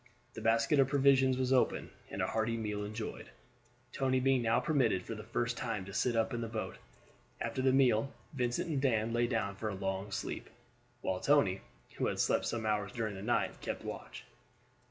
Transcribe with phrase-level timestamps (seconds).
[0.33, 3.29] The basket of provisions was opened, and a hearty meal enjoyed,
[3.93, 6.79] Tony being now permitted for the first time to sit up in the boat.
[7.39, 10.49] After the meal Vincent and Dan lay down for a long sleep,
[11.01, 11.61] while Tony,
[11.97, 14.23] who had slept some hours during the night, kept watch.